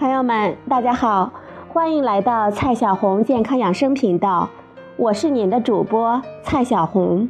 [0.00, 1.30] 朋友们，大家好，
[1.68, 4.48] 欢迎来到蔡小红健康养生频道，
[4.96, 7.28] 我是您的主播蔡小红。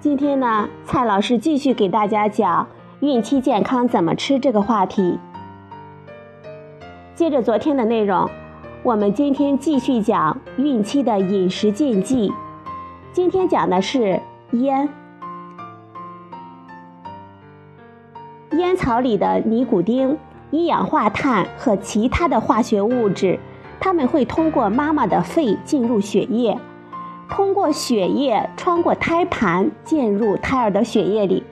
[0.00, 2.66] 今天呢，蔡老师继续给大家讲
[2.98, 5.20] 孕期健康怎么吃这个话题。
[7.14, 8.28] 接着昨天的内容，
[8.82, 12.32] 我们今天继续讲孕期的饮食禁忌。
[13.12, 14.20] 今天讲的是
[14.50, 14.88] 烟。
[18.60, 20.16] 烟草里的尼古丁、
[20.50, 23.40] 一氧化碳和其他的化学物质，
[23.80, 26.58] 它们会通过妈妈的肺进入血液，
[27.28, 31.42] 通过血液穿过胎盘进入胎儿的血液里。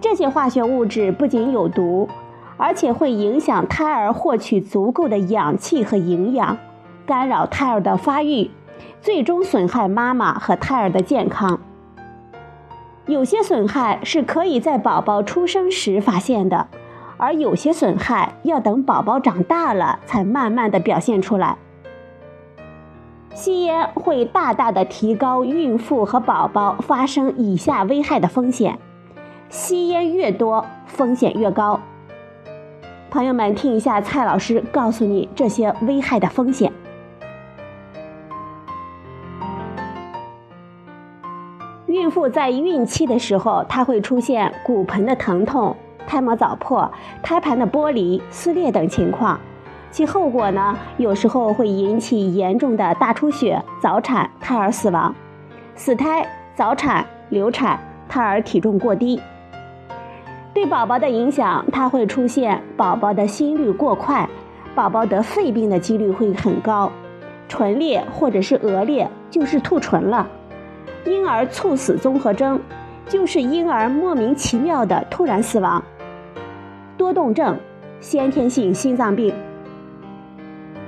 [0.00, 2.08] 这些化学物质不仅有毒，
[2.56, 6.56] 而且会影响胎儿获取足够的氧气和营养，
[7.04, 8.50] 干扰胎儿的发育，
[9.02, 11.60] 最终损害妈妈和胎儿的健康。
[13.08, 16.68] 有些损害是可以在宝宝出生时发现的，
[17.16, 21.56] 而有些损害要等宝宝长大了才慢慢的表现出来。
[23.34, 28.78] 吸烟会大大的提高孕妇和宝宝发生以下危害的风险，
[29.48, 31.80] 吸烟越多风险越高。
[33.10, 36.70] 朋友们，听一下蔡老师告诉你这些危害的风险。
[42.18, 46.90] 妇在孕期的时候，她会出现骨盆的疼痛、胎膜早破、
[47.22, 49.38] 胎盘的剥离、撕裂等情况，
[49.92, 55.14] 其后果呢，有时候会引起严重的大出血、早产、胎儿死亡、
[55.76, 59.20] 死胎、早产、流产、胎儿体重过低。
[60.52, 64.28] 对宝宝的影响，它会出现宝宝的心率过快，
[64.74, 66.90] 宝宝得肺病的几率会很高，
[67.46, 70.28] 唇裂或者是腭裂，就是吐唇了。
[71.08, 72.60] 婴儿猝死综合征，
[73.06, 75.82] 就是婴儿莫名其妙的突然死亡。
[76.98, 77.58] 多动症、
[77.98, 79.34] 先天性心脏病，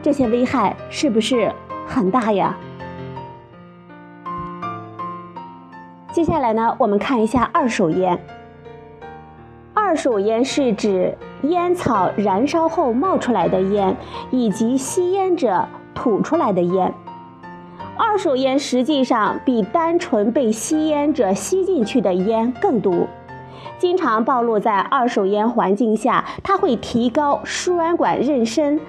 [0.02, 1.50] 这些危害是不是
[1.86, 2.54] 很大呀？
[6.12, 8.18] 接下来呢，我们看一下二手烟。
[9.72, 13.96] 二手烟是指烟草燃烧后冒出来的烟，
[14.30, 16.92] 以及吸烟者吐出来的烟。
[18.10, 23.06] 二手烟实际上比单纯被吸烟者吸进去的烟更毒，
[23.78, 28.80] 经常暴露在二手烟环境下，它会提高输卵管妊娠、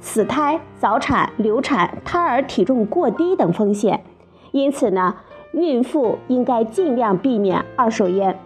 [0.00, 4.04] 死胎、早产、流产、胎儿体重过低等风险。
[4.52, 5.16] 因此呢，
[5.50, 8.38] 孕妇应该尽量避免二手烟。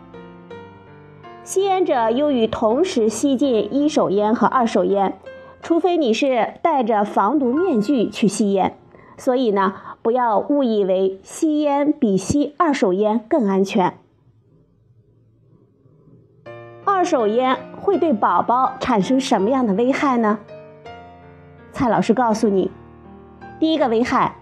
[1.45, 5.19] 吸烟者由于同时吸进一手烟和二手烟，
[5.61, 8.79] 除非你是戴着防毒面具去吸烟。
[9.23, 13.97] 所以呢，不要误以为吸烟比吸二手烟更安全。
[16.85, 20.41] 二手烟会对宝宝产生什么样的危害呢？
[21.71, 22.73] 蔡老师告诉你，
[23.61, 24.35] 第一个危害，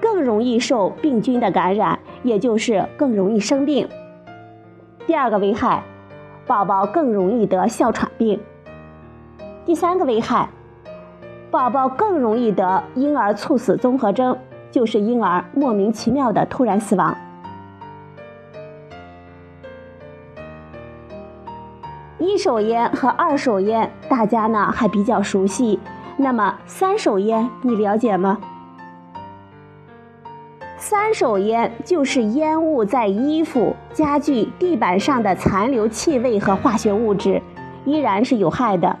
[0.00, 3.88] 更容易受病菌的感染，也就是更容易生病。
[5.06, 5.84] 第二个危害，
[6.44, 8.40] 宝宝更容易得哮喘病。
[9.64, 10.48] 第三个危害。
[11.50, 14.36] 宝宝更容易得婴儿猝死综合征，
[14.70, 17.16] 就是婴儿莫名其妙的突然死亡。
[22.18, 25.78] 一手烟和二手烟，大家呢还比较熟悉。
[26.16, 28.38] 那么三手烟你了解吗？
[30.76, 37.40] 三手烟就是烟雾在衣服、家具、地板上的残留气味和化学物质，
[37.84, 38.96] 依然是有害的。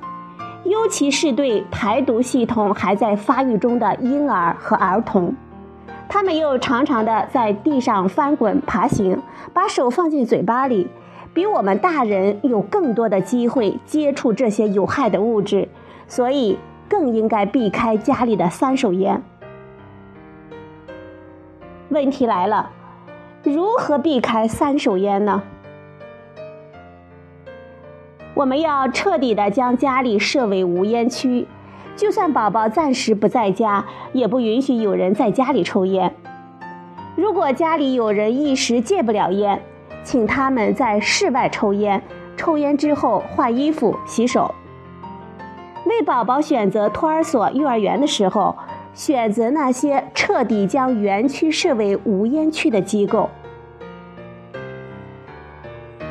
[0.68, 5.32] 尤其是对排毒系统还在发育中的婴儿和儿童，
[6.08, 9.22] 他们又常常的在地上翻滚爬行，
[9.52, 10.88] 把手放进嘴巴里，
[11.32, 15.68] 比我们大人有更多的机会接触这些有害的物质，
[16.08, 19.22] 所以更应该避开家里的三手烟。
[21.90, 22.70] 问题来了，
[23.44, 25.44] 如何避开三手烟呢？
[28.36, 31.48] 我们要彻底的将家里设为无烟区，
[31.96, 36.14] 就算宝宝暂时不在家，也不允许有人在家里抽烟。
[37.14, 39.58] 如果家里有人一时戒不了烟，
[40.04, 42.02] 请他们在室外抽烟，
[42.36, 44.54] 抽烟之后换衣服、洗手。
[45.86, 48.54] 为宝宝选择托儿所、幼儿园的时候，
[48.92, 53.30] 选择那些彻底将园区设为无烟区的机构。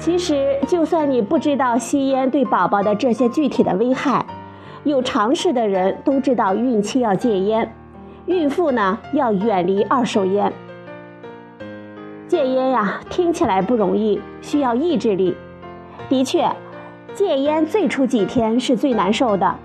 [0.05, 4.23] 其实，就算你不知道吸烟对宝宝的这些具体的危害，
[4.83, 7.73] 有常识的人都知道孕期要戒烟，
[8.27, 10.53] 孕妇呢要远离二手烟。
[12.27, 15.35] 戒烟呀，听起来不容易，需要意志力。
[16.07, 16.47] 的确，
[17.15, 19.55] 戒烟最初几天是最难受的，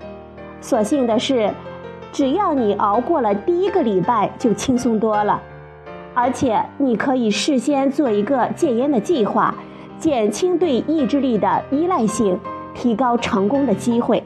[0.59, 1.53] 所幸的是，
[2.11, 5.39] 只要你熬过了第一个礼拜，就轻松多了。
[6.15, 9.53] 而且你可以事先做一个戒烟的计划，
[10.01, 12.39] 减轻对意志力的依赖性，
[12.73, 14.23] 提高成功的机会。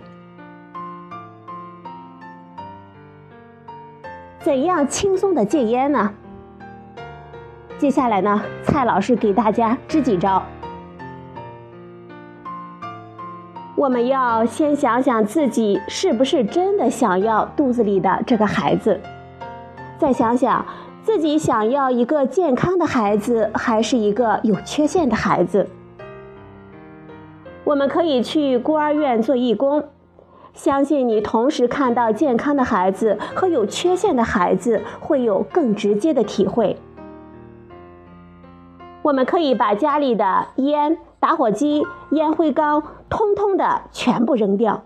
[4.39, 6.13] 怎样轻松的戒烟呢？
[7.77, 10.41] 接下来呢，蔡老师给大家支几招。
[13.75, 18.97] 我们要先想想自己是不是真的想要肚子里的这个孩子，
[19.97, 20.65] 再想想
[21.05, 25.69] 自己想要一个健康的孩子，还是一个有缺陷的孩子。
[27.63, 29.83] 我们可以去孤儿院做义工。
[30.55, 36.75] 相信你同时看到健康的孩子和有缺陷的孩子，会有更直接的体会。
[39.03, 44.83] 我们可以把家里的烟、打火机、烟灰缸通通的全部扔掉。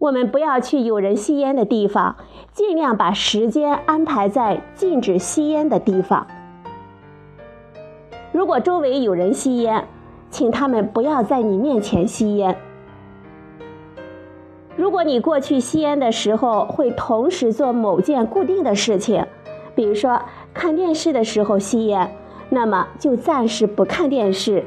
[0.00, 2.16] 我们不要去有人吸烟的地方，
[2.54, 6.26] 尽量把时间安排在禁止吸烟的地方。
[8.32, 9.86] 如果周围有人吸烟，
[10.30, 12.56] 请他们不要在你面前吸烟。
[14.74, 19.26] 如果你过去吸烟的时候会同时做某件固定的事情，
[19.74, 20.22] 比如说
[20.54, 22.10] 看电视的时候吸烟，
[22.48, 24.64] 那么就暂时不看电视，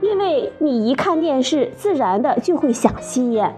[0.00, 3.56] 因为你一看电视，自然的就会想吸烟。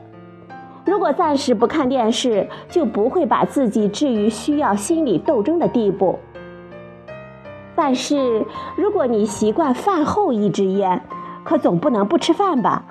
[0.87, 6.19] 如果暂时不看电视，就不会把自己置于需要心理斗争的地步。
[7.75, 8.47] 但是
[8.77, 11.03] 如果你习惯饭后一支烟，
[11.43, 12.85] 可总不能不吃饭吧？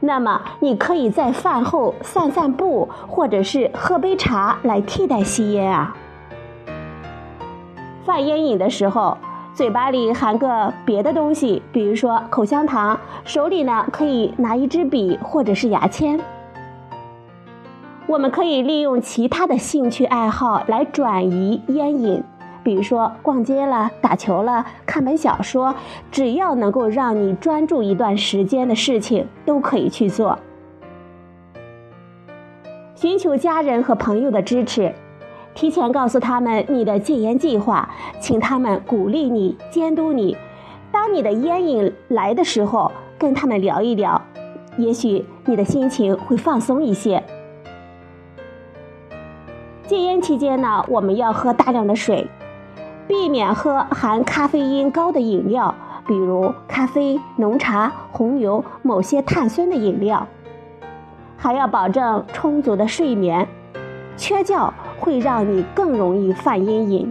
[0.00, 5.94] 那么，你可以在饭后散散步，或者是喝杯茶来替代吸烟啊。
[8.04, 9.18] 犯烟瘾的时候，
[9.52, 16.18] 嘴巴里含个别的东西，比如说口香糖，手里呢可以拿一支笔或者是牙签。
[18.08, 22.22] 我们可以利用其他的兴趣爱好来转移烟瘾。
[22.64, 25.74] 比如说逛街了、打球了、看本小说，
[26.10, 30.38] 只要能够让你专注一段时间的事情，都可以去做。
[32.94, 34.94] 寻求家人和朋友的支持，
[35.54, 37.88] 提前告诉他们你的戒烟计划，
[38.20, 40.34] 请他们鼓励你、监督你。
[40.90, 44.20] 当你的烟瘾来的时候，跟他们聊一聊，
[44.78, 47.22] 也许你的心情会放松一些。
[49.88, 52.28] 戒烟期间呢，我们要喝大量的水。
[53.06, 55.74] 避免喝含咖啡因高的饮料，
[56.06, 60.26] 比如咖啡、浓茶、红牛、某些碳酸的饮料。
[61.38, 63.48] 还要保证充足的睡眠，
[64.14, 67.10] 缺觉会让你更容易犯烟瘾。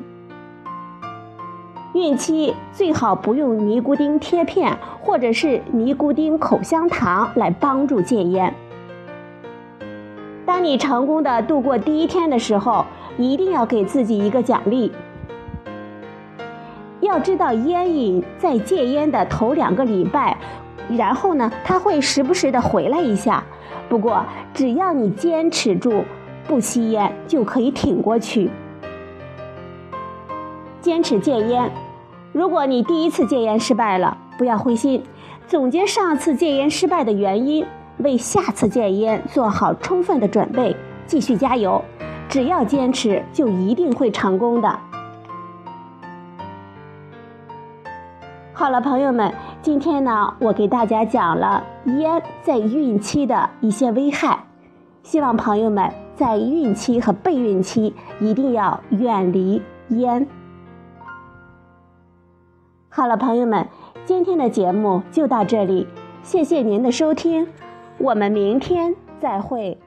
[1.94, 8.54] 孕期最好不用尼古丁贴片或者是尼古丁口香糖来帮助戒烟。
[10.58, 12.84] 当你成功的度过第一天的时候，
[13.16, 14.92] 一定要给自己一个奖励。
[17.00, 20.36] 要知道，烟瘾在戒烟的头两个礼拜，
[20.98, 23.44] 然后呢，它会时不时的回来一下。
[23.88, 26.04] 不过，只要你坚持住，
[26.48, 28.50] 不吸烟，就可以挺过去。
[30.82, 31.70] 坚持戒烟。
[32.32, 35.04] 如果你第一次戒烟失败了，不要灰心，
[35.46, 37.64] 总结上次戒烟失败的原因，
[38.00, 40.76] 为下次戒烟做好充分的准备，
[41.06, 41.84] 继续加油。
[42.30, 44.80] 只要坚持，就一定会成功的。
[48.54, 54.44] 好了，朋友们，今天呢，我给大家讲了烟在孕期的一些危害，
[55.04, 60.28] 希望朋友们在孕期和备孕期一定要远离烟。
[62.90, 63.68] 好了，朋友们，
[64.06, 65.88] 今天的节目就到这里，
[66.24, 67.48] 谢谢您的收听，
[68.00, 69.78] 我们明天再会。